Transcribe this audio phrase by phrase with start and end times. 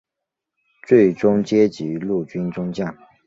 [0.87, 2.97] 最终阶级陆军中将。